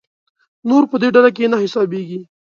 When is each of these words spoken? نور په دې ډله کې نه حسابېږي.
نور 0.69 0.83
په 0.91 0.95
دې 1.01 1.09
ډله 1.15 1.29
کې 1.35 1.51
نه 1.51 1.57
حسابېږي. 1.63 2.21